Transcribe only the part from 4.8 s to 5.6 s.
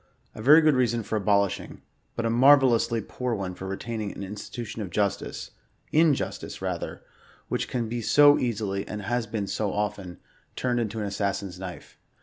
of justice"